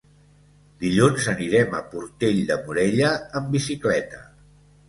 Dilluns 0.83 1.27
anirem 1.33 1.77
a 1.79 1.83
Portell 1.91 2.39
de 2.49 2.57
Morella 2.65 3.15
amb 3.41 3.55
bicicleta. 3.59 4.25